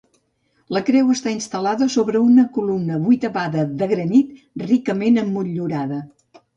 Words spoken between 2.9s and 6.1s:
vuitavada de granit ricament emmotllurada.